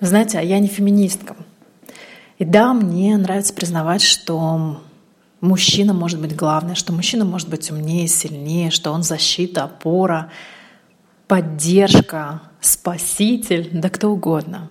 Знаете, 0.00 0.38
а 0.38 0.42
я 0.42 0.58
не 0.60 0.68
феминистка. 0.68 1.36
И 2.38 2.44
да, 2.44 2.72
мне 2.72 3.16
нравится 3.16 3.52
признавать, 3.52 4.02
что 4.02 4.80
мужчина 5.40 5.92
может 5.92 6.20
быть 6.20 6.36
главное, 6.36 6.76
что 6.76 6.92
мужчина 6.92 7.24
может 7.24 7.48
быть 7.48 7.70
умнее, 7.70 8.06
сильнее, 8.06 8.70
что 8.70 8.92
он 8.92 9.02
защита, 9.02 9.64
опора, 9.64 10.30
поддержка, 11.26 12.42
спаситель, 12.60 13.70
да 13.72 13.90
кто 13.90 14.10
угодно. 14.10 14.70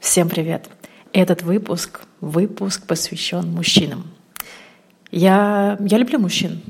Всем 0.00 0.28
привет! 0.28 0.70
Этот 1.12 1.42
выпуск— 1.42 2.00
выпуск 2.20 2.86
посвящен 2.86 3.52
мужчинам. 3.52 4.04
Я, 5.10 5.76
я 5.80 5.98
люблю 5.98 6.18
мужчин. 6.18 6.62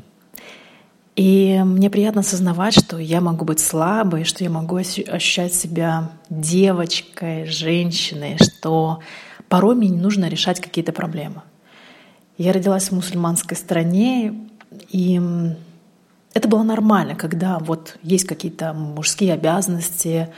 И 1.17 1.63
мне 1.65 1.89
приятно 1.89 2.21
осознавать, 2.21 2.79
что 2.79 2.99
я 2.99 3.23
могу 3.23 3.47
быть 3.47 3.59
слабой, 3.59 4.25
что 4.25 4.45
я 4.45 4.51
могу 4.51 4.77
ощущать 4.77 5.55
себя 5.55 6.11
девочкой, 6.29 7.47
женщиной, 7.47 8.37
что 8.39 9.01
порой 9.49 9.75
мне 9.75 9.89
не 9.89 9.99
нужно 9.99 10.29
решать 10.29 10.61
какие-то 10.61 10.93
проблемы. 10.93 11.41
Я 12.37 12.53
родилась 12.53 12.91
в 12.91 12.93
мусульманской 12.93 13.57
стране, 13.57 14.35
и 14.91 15.19
это 16.35 16.49
было 16.49 16.63
нормально, 16.63 17.15
когда 17.15 17.59
вот 17.61 17.97
есть 18.03 18.27
какие-то 18.27 18.75
мужские 18.75 19.33
обязанности, 19.33 20.29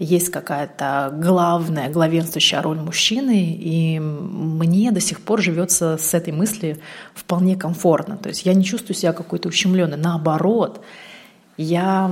есть 0.00 0.30
какая-то 0.30 1.14
главная, 1.14 1.90
главенствующая 1.90 2.62
роль 2.62 2.78
мужчины, 2.78 3.52
и 3.52 4.00
мне 4.00 4.92
до 4.92 5.00
сих 5.00 5.20
пор 5.20 5.42
живется 5.42 5.98
с 5.98 6.14
этой 6.14 6.32
мысли 6.32 6.80
вполне 7.14 7.54
комфортно. 7.54 8.16
То 8.16 8.30
есть 8.30 8.46
я 8.46 8.54
не 8.54 8.64
чувствую 8.64 8.96
себя 8.96 9.12
какой-то 9.12 9.48
ущемленной. 9.48 9.98
Наоборот, 9.98 10.82
я 11.58 12.10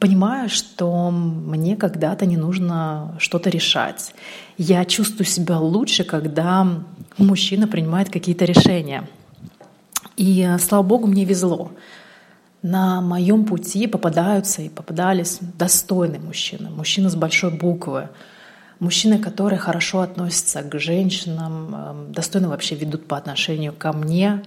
понимаю, 0.00 0.48
что 0.48 1.12
мне 1.12 1.76
когда-то 1.76 2.26
не 2.26 2.36
нужно 2.36 3.14
что-то 3.18 3.50
решать. 3.50 4.14
Я 4.58 4.84
чувствую 4.84 5.24
себя 5.24 5.60
лучше, 5.60 6.02
когда 6.02 6.66
мужчина 7.18 7.68
принимает 7.68 8.10
какие-то 8.10 8.44
решения. 8.44 9.08
И, 10.16 10.56
слава 10.58 10.82
богу, 10.82 11.06
мне 11.06 11.24
везло 11.24 11.70
на 12.62 13.00
моем 13.00 13.44
пути 13.44 13.86
попадаются 13.86 14.62
и 14.62 14.68
попадались 14.68 15.38
достойные 15.40 16.20
мужчины, 16.20 16.70
мужчины 16.70 17.10
с 17.10 17.16
большой 17.16 17.50
буквы, 17.50 18.08
мужчины, 18.78 19.18
которые 19.18 19.58
хорошо 19.58 20.00
относятся 20.00 20.62
к 20.62 20.78
женщинам, 20.78 21.74
эм, 21.74 22.12
достойно 22.12 22.48
вообще 22.48 22.76
ведут 22.76 23.06
по 23.06 23.16
отношению 23.16 23.72
ко 23.76 23.92
мне. 23.92 24.42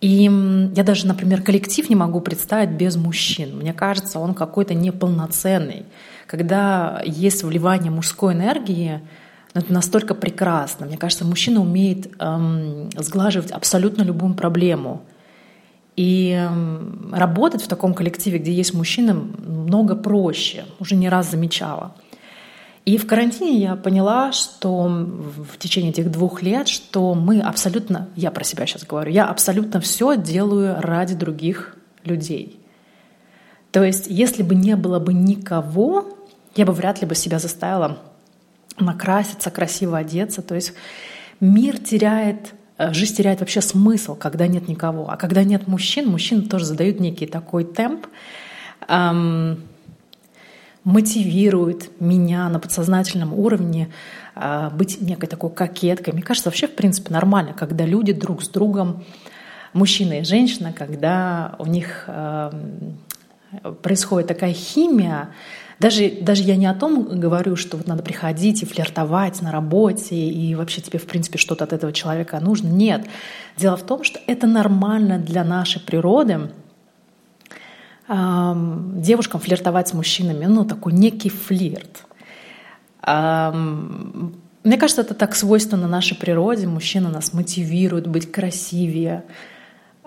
И 0.00 0.30
я 0.74 0.84
даже, 0.84 1.06
например, 1.06 1.42
коллектив 1.42 1.88
не 1.90 1.96
могу 1.96 2.20
представить 2.20 2.70
без 2.70 2.96
мужчин. 2.96 3.58
Мне 3.58 3.74
кажется, 3.74 4.20
он 4.20 4.32
какой-то 4.32 4.72
неполноценный. 4.72 5.84
Когда 6.26 7.02
есть 7.04 7.42
вливание 7.42 7.90
мужской 7.90 8.32
энергии, 8.32 9.00
это 9.54 9.72
настолько 9.72 10.14
прекрасно. 10.14 10.86
Мне 10.86 10.96
кажется, 10.96 11.24
мужчина 11.24 11.60
умеет 11.60 12.10
эм, 12.20 12.90
сглаживать 12.96 13.50
абсолютно 13.50 14.02
любую 14.02 14.34
проблему— 14.34 15.02
и 15.98 16.30
эм, 16.30 17.12
работать 17.12 17.60
в 17.60 17.66
таком 17.66 17.92
коллективе, 17.92 18.38
где 18.38 18.52
есть 18.52 18.72
мужчины, 18.72 19.14
много 19.14 19.96
проще. 19.96 20.64
Уже 20.78 20.94
не 20.94 21.08
раз 21.08 21.28
замечала. 21.28 21.92
И 22.84 22.98
в 22.98 23.06
карантине 23.08 23.58
я 23.58 23.74
поняла, 23.74 24.30
что 24.30 24.84
в 24.84 25.58
течение 25.58 25.90
этих 25.90 26.12
двух 26.12 26.40
лет, 26.40 26.68
что 26.68 27.14
мы 27.14 27.40
абсолютно, 27.40 28.08
я 28.14 28.30
про 28.30 28.44
себя 28.44 28.64
сейчас 28.64 28.84
говорю, 28.84 29.10
я 29.10 29.26
абсолютно 29.26 29.80
все 29.80 30.16
делаю 30.16 30.80
ради 30.80 31.16
других 31.16 31.76
людей. 32.04 32.60
То 33.72 33.82
есть, 33.82 34.06
если 34.08 34.44
бы 34.44 34.54
не 34.54 34.76
было 34.76 35.00
бы 35.00 35.12
никого, 35.12 36.16
я 36.54 36.64
бы 36.64 36.72
вряд 36.72 37.00
ли 37.00 37.08
бы 37.08 37.16
себя 37.16 37.40
заставила 37.40 37.98
накраситься, 38.78 39.50
красиво 39.50 39.98
одеться. 39.98 40.42
То 40.42 40.54
есть 40.54 40.74
мир 41.40 41.76
теряет 41.76 42.54
жизнь 42.78 43.16
теряет 43.16 43.40
вообще 43.40 43.60
смысл, 43.60 44.14
когда 44.16 44.46
нет 44.46 44.68
никого. 44.68 45.10
А 45.10 45.16
когда 45.16 45.42
нет 45.44 45.66
мужчин, 45.66 46.08
мужчины 46.08 46.42
тоже 46.42 46.64
задают 46.64 47.00
некий 47.00 47.26
такой 47.26 47.64
темп, 47.64 48.06
эм, 48.86 49.60
мотивируют 50.84 52.00
меня 52.00 52.48
на 52.48 52.58
подсознательном 52.58 53.34
уровне 53.34 53.90
э, 54.34 54.70
быть 54.72 55.00
некой 55.00 55.28
такой 55.28 55.50
кокеткой. 55.50 56.14
Мне 56.14 56.22
кажется, 56.22 56.48
вообще, 56.48 56.66
в 56.66 56.74
принципе, 56.74 57.12
нормально, 57.12 57.52
когда 57.52 57.84
люди 57.84 58.12
друг 58.12 58.42
с 58.42 58.48
другом, 58.48 59.04
мужчина 59.72 60.20
и 60.20 60.24
женщина, 60.24 60.72
когда 60.72 61.56
у 61.58 61.66
них 61.66 62.04
э, 62.06 62.50
происходит 63.82 64.28
такая 64.28 64.52
химия, 64.52 65.30
даже, 65.78 66.10
даже 66.20 66.42
я 66.42 66.56
не 66.56 66.66
о 66.66 66.74
том 66.74 67.20
говорю, 67.20 67.54
что 67.54 67.76
вот 67.76 67.86
надо 67.86 68.02
приходить 68.02 68.62
и 68.62 68.66
флиртовать 68.66 69.40
на 69.42 69.52
работе, 69.52 70.16
и 70.16 70.54
вообще 70.56 70.80
тебе, 70.80 70.98
в 70.98 71.06
принципе, 71.06 71.38
что-то 71.38 71.64
от 71.64 71.72
этого 71.72 71.92
человека 71.92 72.40
нужно. 72.40 72.68
Нет. 72.68 73.06
Дело 73.56 73.76
в 73.76 73.82
том, 73.82 74.02
что 74.02 74.18
это 74.26 74.48
нормально 74.48 75.18
для 75.18 75.44
нашей 75.44 75.80
природы, 75.80 76.50
девушкам 78.08 79.40
флиртовать 79.40 79.88
с 79.88 79.92
мужчинами, 79.92 80.46
ну, 80.46 80.64
такой 80.64 80.94
некий 80.94 81.28
флирт. 81.28 82.04
Мне 83.06 84.76
кажется, 84.78 85.02
это 85.02 85.14
так 85.14 85.36
свойственно 85.36 85.86
нашей 85.86 86.16
природе. 86.16 86.66
Мужчина 86.66 87.10
нас 87.10 87.32
мотивирует 87.32 88.08
быть 88.08 88.32
красивее, 88.32 89.24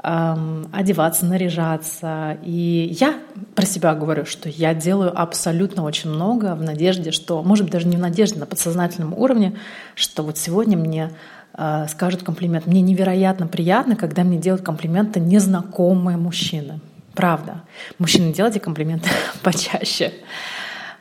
одеваться, 0.04 1.26
наряжаться. 1.26 2.38
И 2.44 2.96
я 3.00 3.20
про 3.54 3.66
себя 3.66 3.94
говорю, 3.94 4.26
что 4.26 4.50
я 4.50 4.74
делаю 4.74 5.12
абсолютно 5.20 5.84
очень 5.84 6.10
много 6.10 6.56
в 6.56 6.64
надежде, 6.64 7.12
что, 7.12 7.44
может 7.44 7.66
быть, 7.66 7.74
даже 7.74 7.88
не 7.88 7.98
в 7.98 8.00
надежде, 8.00 8.40
на 8.40 8.48
подсознательном 8.48 9.14
уровне, 9.14 9.58
что 9.94 10.24
вот 10.24 10.40
сегодня 10.40 10.76
мне 10.76 11.12
э, 11.54 11.86
скажут 11.88 12.24
комплимент. 12.24 12.66
Мне 12.66 12.82
невероятно 12.82 13.46
приятно, 13.46 13.96
когда 13.96 14.24
мне 14.24 14.38
делают 14.38 14.66
комплименты 14.66 15.20
незнакомые 15.20 16.18
мужчины. 16.18 16.80
Правда. 17.14 17.62
Мужчины, 18.00 18.34
делайте 18.34 18.60
комплименты 18.60 19.10
почаще. 19.44 20.14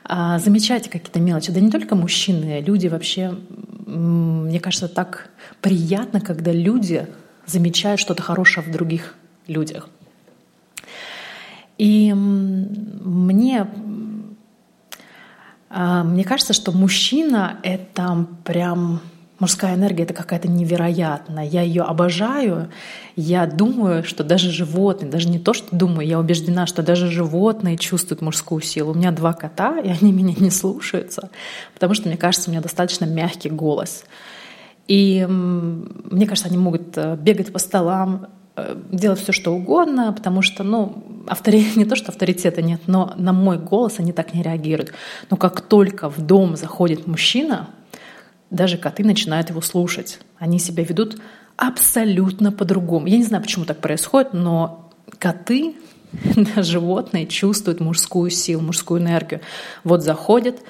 А, 0.03 0.37
замечайте 0.37 0.91
какие-то 0.91 1.19
мелочи. 1.19 1.51
Да 1.51 1.59
не 1.59 1.71
только 1.71 1.95
мужчины, 1.95 2.61
люди 2.61 2.87
вообще, 2.87 3.35
мне 3.87 4.59
кажется, 4.59 4.87
так 4.87 5.29
приятно, 5.61 6.21
когда 6.21 6.51
люди 6.51 7.07
замечают 7.51 7.99
что-то 7.99 8.23
хорошее 8.23 8.65
в 8.65 8.71
других 8.71 9.15
людях. 9.47 9.89
И 11.77 12.13
мне, 12.13 13.67
а, 15.69 16.03
мне 16.03 16.23
кажется, 16.23 16.53
что 16.53 16.71
мужчина— 16.71 17.59
это 17.63 18.27
прям 18.43 19.01
мужская 19.41 19.73
энергия— 19.73 20.03
это 20.05 20.13
какая-то 20.13 20.47
невероятная. 20.47 21.43
Я 21.43 21.63
ее 21.63 21.81
обожаю. 21.81 22.69
Я 23.15 23.47
думаю, 23.47 24.03
что 24.03 24.23
даже 24.23 24.51
животные, 24.51 25.09
даже 25.09 25.27
не 25.27 25.39
то, 25.39 25.53
что 25.53 25.75
думаю, 25.75 26.07
я 26.07 26.19
убеждена, 26.19 26.67
что 26.67 26.83
даже 26.83 27.09
животные 27.09 27.77
чувствуют 27.77 28.21
мужскую 28.21 28.61
силу. 28.61 28.91
У 28.91 28.95
меня 28.95 29.11
два 29.11 29.33
кота, 29.33 29.79
и 29.79 29.89
они 29.89 30.11
меня 30.11 30.35
не 30.37 30.51
слушаются, 30.51 31.31
потому 31.73 31.95
что, 31.95 32.07
мне 32.07 32.17
кажется, 32.17 32.49
у 32.49 32.53
меня 32.53 32.61
достаточно 32.61 33.05
мягкий 33.05 33.49
голос. 33.49 34.03
И 34.87 35.25
мне 35.27 36.25
кажется, 36.25 36.49
они 36.49 36.57
могут 36.57 36.97
э, 36.97 37.15
бегать 37.15 37.53
по 37.53 37.59
столам, 37.59 38.27
э, 38.55 38.75
делать 38.91 39.19
все, 39.19 39.31
что 39.31 39.53
угодно, 39.53 40.11
потому 40.11 40.41
что, 40.41 40.63
ну, 40.63 41.03
авторитет, 41.27 41.75
не 41.77 41.85
то, 41.85 41.95
что 41.95 42.11
авторитета 42.11 42.61
нет, 42.61 42.81
но 42.87 43.13
на 43.17 43.33
мой 43.33 43.57
голос 43.57 43.99
они 43.99 44.11
так 44.11 44.33
не 44.33 44.43
реагируют. 44.43 44.93
Но 45.29 45.37
как 45.37 45.61
только 45.61 46.09
в 46.09 46.19
дом 46.19 46.55
заходит 46.55 47.07
мужчина, 47.07 47.69
даже 48.49 48.77
коты 48.77 49.03
начинают 49.03 49.49
его 49.49 49.61
слушать. 49.61 50.19
Они 50.37 50.59
себя 50.59 50.83
ведут 50.83 51.21
абсолютно 51.55 52.51
по-другому. 52.51 53.07
Я 53.07 53.17
не 53.17 53.23
знаю, 53.23 53.43
почему 53.43 53.65
так 53.65 53.79
происходит, 53.79 54.33
но 54.33 54.91
коты, 55.19 55.75
животные 56.57 57.27
чувствуют 57.27 57.79
мужскую 57.79 58.29
силу, 58.29 58.61
мужскую 58.61 59.01
энергию. 59.01 59.41
Вот 59.83 60.03
заходит, 60.03 60.61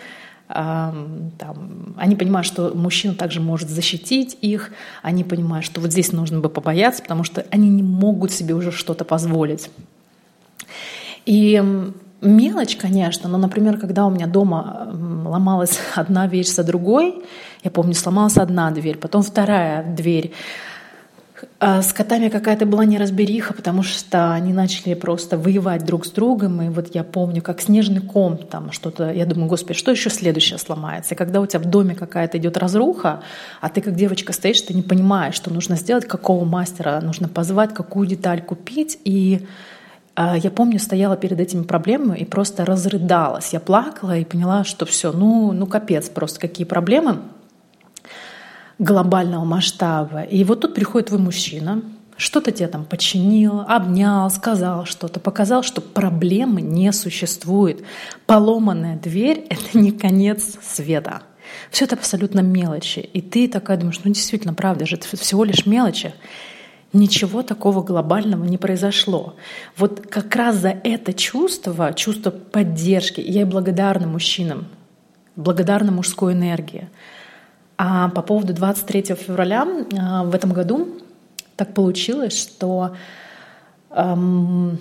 там, 0.54 1.96
они 1.98 2.16
понимают, 2.16 2.46
что 2.46 2.74
мужчина 2.76 3.14
также 3.16 3.40
может 3.42 3.70
защитить 3.70 4.38
их, 4.42 4.72
они 5.02 5.24
понимают, 5.24 5.66
что 5.66 5.82
вот 5.82 5.92
здесь 5.92 6.12
нужно 6.12 6.40
бы 6.40 6.50
побояться, 6.50 7.02
потому 7.02 7.24
что 7.24 7.46
они 7.52 7.70
не 7.70 7.84
могут 7.84 8.32
себе 8.32 8.54
уже 8.54 8.72
что-то 8.72 9.06
позволить. 9.06 9.70
И 11.26 11.62
мелочь, 12.22 12.76
конечно, 12.76 13.30
но, 13.30 13.38
например, 13.38 13.80
когда 13.80 14.06
у 14.06 14.10
меня 14.10 14.28
дома 14.28 14.92
ломалась 15.26 15.80
одна 15.96 16.28
вещь 16.28 16.50
за 16.50 16.64
другой, 16.64 17.24
я 17.64 17.72
помню, 17.72 17.94
сломалась 17.94 18.38
одна 18.38 18.72
дверь, 18.72 18.98
потом 18.98 19.22
вторая 19.22 19.84
дверь, 19.84 20.34
с 21.60 21.94
котами 21.94 22.30
какая-то 22.30 22.66
была 22.66 22.86
неразбериха, 22.86 23.54
потому 23.54 23.84
что 23.84 24.34
они 24.34 24.54
начали 24.54 24.94
просто 24.94 25.38
воевать 25.38 25.86
друг 25.86 26.06
с 26.06 26.10
другом. 26.10 26.62
И 26.62 26.70
вот 26.70 26.94
я 26.96 27.04
помню, 27.04 27.42
как 27.42 27.62
снежный 27.62 28.02
ком 28.02 28.38
там 28.38 28.72
что-то. 28.72 29.12
Я 29.12 29.26
думаю, 29.26 29.48
господи, 29.48 29.78
что 29.78 29.92
еще 29.92 30.10
следующее 30.10 30.60
сломается? 30.60 31.14
И 31.14 31.18
когда 31.18 31.42
у 31.42 31.46
тебя 31.46 31.60
в 31.60 31.66
доме 31.66 31.96
какая-то 31.96 32.38
идет 32.38 32.58
разруха, 32.58 33.22
а 33.60 33.70
ты 33.70 33.82
как 33.82 33.96
девочка 33.96 34.34
стоишь, 34.34 34.62
ты 34.62 34.74
не 34.74 34.82
понимаешь, 34.82 35.36
что 35.36 35.52
нужно 35.52 35.76
сделать, 35.76 36.06
какого 36.06 36.46
мастера 36.46 37.00
нужно 37.02 37.28
позвать, 37.28 37.74
какую 37.74 38.08
деталь 38.08 38.42
купить. 38.42 39.00
И 39.04 39.46
а, 40.16 40.38
я 40.38 40.52
помню, 40.52 40.80
стояла 40.80 41.18
перед 41.18 41.40
этими 41.40 41.64
проблемами 41.64 42.18
и 42.18 42.26
просто 42.26 42.66
разрыдалась. 42.66 43.54
Я 43.54 43.60
плакала 43.60 44.18
и 44.18 44.26
поняла, 44.26 44.64
что 44.64 44.86
все, 44.86 45.12
ну, 45.12 45.52
ну 45.52 45.66
капец, 45.68 46.10
просто 46.10 46.40
какие 46.40 46.66
проблемы 46.66 47.20
глобального 48.82 49.46
масштаба. 49.46 50.24
И 50.24 50.44
вот 50.44 50.62
тут 50.62 50.74
приходит 50.74 51.10
твой 51.10 51.20
мужчина, 51.20 51.84
что-то 52.18 52.52
тебе 52.52 52.68
там 52.68 52.84
починил, 52.84 53.62
обнял, 53.62 54.30
сказал 54.32 54.86
что-то, 54.86 55.20
показал, 55.20 55.62
что 55.62 55.82
проблемы 55.82 56.62
не 56.62 56.92
существует. 56.92 57.84
Поломанная 58.26 58.98
дверь— 58.98 59.46
это 59.50 59.78
не 59.78 59.92
конец 59.92 60.58
света. 60.62 61.22
Все 61.70 61.86
это 61.86 61.96
абсолютно 61.96 62.40
мелочи. 62.40 63.00
И 63.00 63.22
ты 63.22 63.48
такая 63.48 63.78
думаешь, 63.78 64.00
ну 64.04 64.12
действительно, 64.12 64.54
правда 64.54 64.86
же, 64.88 64.96
это 64.96 65.16
всего 65.16 65.44
лишь 65.44 65.66
мелочи. 65.68 66.14
Ничего 66.92 67.44
такого 67.44 67.84
глобального 67.84 68.44
не 68.46 68.58
произошло. 68.58 69.36
Вот 69.78 70.08
как 70.08 70.36
раз 70.36 70.56
за 70.58 70.70
это 70.70 71.14
чувство, 71.14 71.94
чувство 71.94 72.32
поддержки, 72.32 73.22
я 73.22 73.42
и 73.42 73.46
благодарна 73.46 74.08
мужчинам, 74.08 74.66
благодарна 75.36 75.92
мужской 75.92 76.34
энергии. 76.34 76.90
А 77.84 78.10
по 78.10 78.22
поводу 78.22 78.54
23 78.54 79.16
февраля 79.16 79.68
а, 80.00 80.24
в 80.24 80.36
этом 80.36 80.54
году 80.54 80.88
так 81.56 81.74
получилось, 81.74 82.38
что 82.38 82.96
эм, 83.90 84.78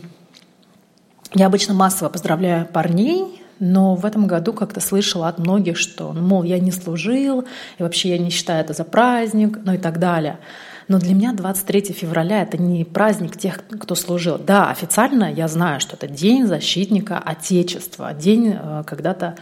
я 1.33 1.47
обычно 1.47 1.73
массово 1.73 2.11
поздравляю 2.11 2.67
парней, 2.67 3.43
но 3.59 3.95
в 3.95 4.05
этом 4.05 4.27
году 4.27 4.53
как-то 4.53 4.81
слышала 4.81 5.29
от 5.29 5.39
многих, 5.39 5.79
что, 5.79 6.13
ну, 6.13 6.21
мол, 6.21 6.43
я 6.43 6.59
не 6.59 6.73
служил, 6.73 7.47
и 7.79 7.83
вообще 7.83 8.11
я 8.11 8.19
не 8.19 8.29
считаю 8.29 8.63
это 8.63 8.75
за 8.75 8.85
праздник, 8.85 9.59
ну 9.65 9.73
и 9.73 9.79
так 9.79 9.99
далее. 9.99 10.39
Но 10.87 10.99
для 10.99 11.15
меня 11.15 11.33
23 11.33 11.95
февраля— 11.95 12.43
это 12.43 12.59
не 12.59 12.85
праздник 12.85 13.39
тех, 13.39 13.61
кто 13.67 13.95
служил. 13.95 14.37
Да, 14.37 14.69
официально 14.69 15.33
я 15.33 15.49
знаю, 15.49 15.81
что 15.81 15.97
это 15.97 16.07
День 16.07 16.47
защитника 16.47 17.17
Отечества, 17.17 18.13
день 18.13 18.59
э, 18.61 18.85
когда-то 18.87 19.37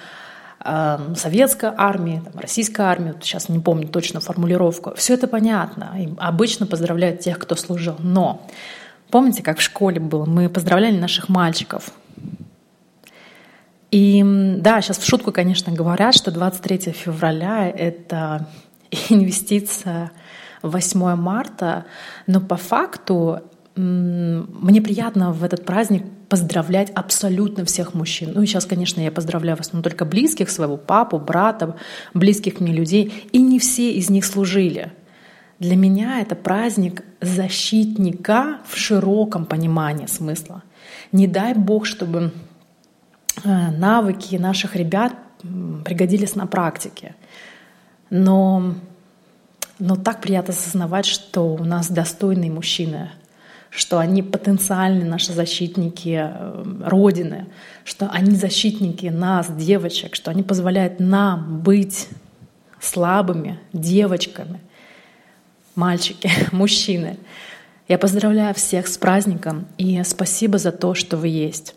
советской 0.61 1.71
армии, 1.77 2.21
там, 2.25 2.41
российской 2.41 2.81
армии, 2.83 3.13
вот 3.13 3.23
сейчас 3.23 3.49
не 3.49 3.61
помню 3.61 3.89
точно 3.89 4.21
формулировку. 4.21 4.93
Все 4.97 5.15
это 5.15 5.29
понятно. 5.29 5.95
И 5.99 6.09
обычно 6.19 6.67
поздравляют 6.67 7.21
тех, 7.21 7.39
кто 7.39 7.55
служил. 7.55 7.95
Но 7.99 8.47
помните, 9.11 9.43
как 9.43 9.59
в 9.59 9.63
школе 9.63 10.01
было? 10.01 10.25
Мы 10.25 10.49
поздравляли 10.49 10.99
наших 10.99 11.29
мальчиков. 11.29 11.93
И 13.91 14.23
да, 14.59 14.81
сейчас 14.83 14.99
в 14.99 15.07
шутку, 15.07 15.33
конечно, 15.33 15.73
говорят, 15.73 16.15
что 16.15 16.31
23 16.31 16.93
февраля— 16.93 17.69
это 17.77 18.47
инвестиция 19.09 20.11
в 20.63 20.71
8 20.73 21.15
марта, 21.15 21.87
но 22.27 22.41
по 22.41 22.57
факту 22.57 23.41
мне 23.77 24.83
приятно 24.83 25.33
в 25.33 25.45
этот 25.45 25.65
праздник 25.65 26.05
поздравлять 26.29 26.91
абсолютно 26.91 27.65
всех 27.65 27.95
мужчин. 27.95 28.33
Ну 28.35 28.43
и 28.43 28.47
сейчас, 28.47 28.67
конечно, 28.67 29.01
я 29.01 29.11
поздравляю 29.11 29.57
в 29.57 29.61
основном 29.61 29.83
только 29.83 30.05
близких, 30.05 30.51
своего 30.51 30.77
папу, 30.77 31.19
брата, 31.19 31.77
близких 32.15 32.61
мне 32.61 32.73
людей. 32.73 33.29
И 33.33 33.41
не 33.41 33.59
все 33.59 33.93
из 33.93 34.11
них 34.11 34.25
служили. 34.25 34.93
Для 35.59 35.77
меня 35.77 36.21
это 36.21 36.37
праздник 36.37 37.03
защитника 37.21 38.59
в 38.69 38.77
широком 38.77 39.45
понимании 39.45 40.07
смысла. 40.07 40.63
Не 41.11 41.27
дай 41.27 41.55
бог, 41.55 41.87
чтобы 41.87 42.33
Э, 43.45 43.71
навыки 43.71 44.37
наших 44.37 44.77
ребят 44.77 45.15
пригодились 45.85 46.35
на 46.35 46.47
практике. 46.47 47.15
Но, 48.11 48.75
но 49.79 49.97
так 49.97 50.21
приятно 50.21 50.53
осознавать, 50.53 51.07
что 51.07 51.55
у 51.55 51.65
нас 51.65 51.91
достойные 51.91 52.51
мужчины, 52.51 53.11
что 53.70 53.99
они 53.99 54.23
потенциальные 54.23 55.05
наши 55.05 55.32
защитники 55.32 56.19
э, 56.20 56.65
Родины, 56.85 57.47
что 57.85 58.09
они 58.09 58.35
защитники 58.35 59.06
нас, 59.06 59.49
девочек, 59.50 60.15
что 60.15 60.31
они 60.31 60.43
позволяют 60.43 61.00
нам 61.00 61.61
быть 61.61 62.09
слабыми 62.81 63.59
девочками, 63.73 64.61
мальчики, 65.75 66.31
мужчины. 66.53 67.19
Я 67.88 67.99
поздравляю 67.99 68.55
всех 68.55 68.87
с 68.87 68.99
праздником 68.99 69.67
и 69.79 70.03
спасибо 70.05 70.59
за 70.59 70.73
то, 70.73 70.94
что 70.94 71.17
вы 71.17 71.29
есть. 71.29 71.75